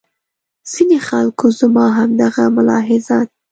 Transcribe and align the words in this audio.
ځینې 0.71 0.97
خلکو 1.07 1.45
زما 1.59 1.85
همدغه 1.97 2.43
ملاحظات. 2.57 3.27